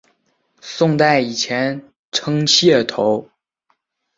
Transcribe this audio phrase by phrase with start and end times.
[0.61, 3.29] 宋代以前称解头。